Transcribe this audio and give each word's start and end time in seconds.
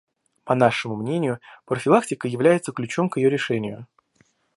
По 0.45 0.55
нашему 0.55 0.95
мнению, 0.95 1.39
профилактика 1.65 2.27
является 2.27 2.71
ключом 2.71 3.07
к 3.07 3.17
ее 3.17 3.29
решению. 3.29 3.85